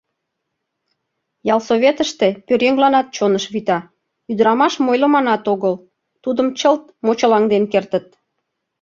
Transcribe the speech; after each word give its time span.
Ялсоветыште 1.53 2.27
пӧръеҥланат 2.45 3.07
чоныш 3.15 3.45
вита, 3.53 3.79
ӱдырамашым 4.31 4.85
ойлыманат 4.91 5.43
огыл, 5.53 5.75
тудым 6.23 6.47
чылт 6.59 6.83
мочылаҥден 7.05 7.63
кертыт. 7.71 8.05